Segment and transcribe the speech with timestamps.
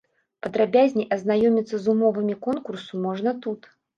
[0.45, 3.71] Падрабязней азнаёміцца з умовамі конкурсу можна тут.